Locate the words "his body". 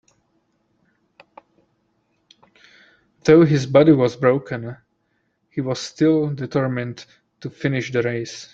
3.45-3.91